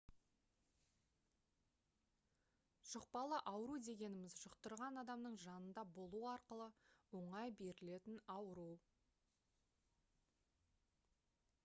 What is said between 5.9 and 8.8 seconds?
болу арқылы оңай берілетін ауру